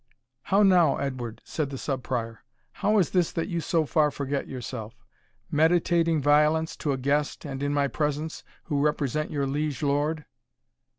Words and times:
"How 0.41 0.63
now, 0.63 0.97
Edward," 0.97 1.43
said 1.45 1.69
the 1.69 1.77
Sub 1.77 2.01
Prior; 2.01 2.43
"how 2.71 2.97
is 2.97 3.11
this 3.11 3.31
that 3.33 3.49
you 3.49 3.61
so 3.61 3.85
far 3.85 4.09
forget 4.09 4.47
yourself? 4.47 5.05
meditating 5.51 6.23
violence 6.23 6.75
to 6.77 6.91
a 6.91 6.97
guest, 6.97 7.45
and 7.45 7.61
in 7.61 7.71
my 7.71 7.87
presence, 7.87 8.43
who 8.63 8.81
represent 8.81 9.29
your 9.29 9.45
liege 9.45 9.83
lord?" 9.83 10.25